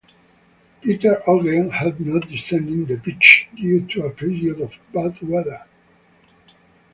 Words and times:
Peter 0.81 1.21
Ogden 1.29 1.69
had 1.69 1.99
not 1.99 2.27
descended 2.27 2.87
the 2.87 2.97
pitch 2.97 3.47
due 3.55 3.85
to 3.85 4.03
a 4.05 4.09
period 4.09 4.59
of 4.59 4.81
bad 4.91 5.21
weather. 5.21 5.63